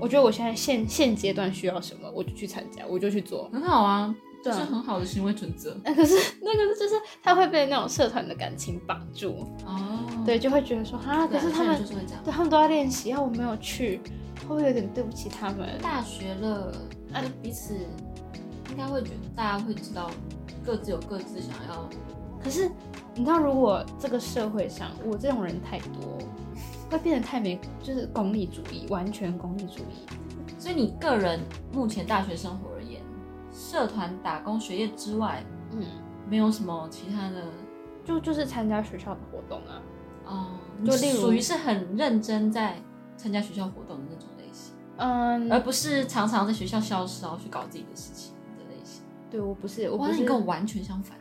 [0.00, 4.14] 我觉得我现在现现阶段需要什么，我就去参加，我就去做，很好啊。
[4.42, 5.76] 这是很好的行为准则。
[5.84, 11.80] 那可是那个就是他会被那种社团的感情绑住哦，对，就会觉得说啊，可是他们
[12.24, 14.00] 对他们都要练习，然后我没有去，
[14.40, 15.78] 会不会有点对不起他们？
[15.80, 16.74] 大学了，
[17.08, 17.74] 那彼此
[18.70, 20.10] 应该会觉得大家会知道
[20.64, 21.88] 各自有各自想要。
[22.42, 22.68] 可是
[23.14, 26.18] 你知道，如果这个社会上我这种人太多，
[26.90, 30.06] 会变得太没，就是功利主义，完全功利主义。
[30.58, 31.40] 所以你个人
[31.72, 32.72] 目前大学生活。
[33.72, 35.82] 社团打工学业之外，嗯，
[36.28, 37.42] 没有什么其他的，
[38.04, 39.80] 就就是参加学校的活动啊，
[40.26, 40.46] 哦，
[40.84, 42.76] 就例如属于是很认真在
[43.16, 49.02] 参加学校活动的那种类型，嗯，而不是常常在学校消失然后去搞自己的事情的类型。
[49.30, 50.20] 对我不是，我不是。
[50.20, 51.16] 你跟我完全相反，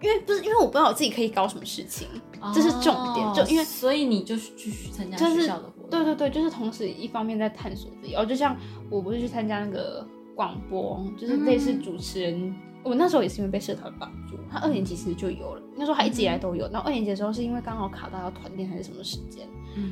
[0.00, 2.08] 因为不是因为我不知道我自己可以搞什么事情，
[2.54, 8.56] 这是重点，就因为所以你就去参加学校的活动，对对对，就是同时一方面在探索自己，哦，就像
[8.88, 10.06] 我不是去参加那个。
[10.34, 14.36] 广播就是类似主持人，我那时候也是因为被社团绑住。
[14.50, 16.68] 他二年级其实就有了，那时候他一直以来都有。
[16.70, 19.46] 然后二年级的时候是因为刚好卡到要团练还是什么时间，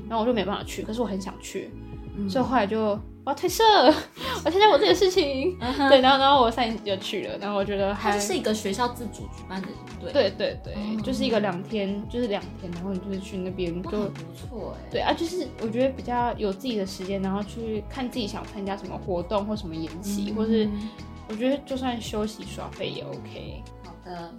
[0.09, 0.83] 然后我就没办法去。
[0.83, 1.71] 可是我很想去，
[2.27, 2.99] 所以后来就。
[3.25, 3.62] 我要退社，
[4.43, 5.55] 我参加我自己的事情，
[5.91, 9.69] 对，然后然后我三年级就去了，然后我觉得还是一个学校自主举办的，
[10.01, 20.66] 对对对对，就是一个两天，就是两天，然后你就是去那边就不错哎，对啊，就是我觉得比较有自己的时间，然后去看自己想参加什么活动或什么演习，或是
[21.29, 23.62] 我觉得就算休息耍废也 OK。
[23.85, 24.33] 好的，